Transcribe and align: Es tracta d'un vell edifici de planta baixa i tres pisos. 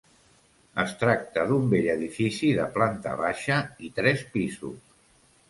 Es 0.83 0.95
tracta 1.01 1.43
d'un 1.51 1.67
vell 1.73 1.89
edifici 1.95 2.49
de 2.61 2.67
planta 2.79 3.15
baixa 3.21 3.61
i 3.87 3.93
tres 4.01 4.27
pisos. 4.35 4.99